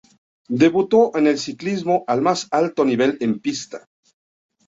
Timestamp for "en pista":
3.21-3.87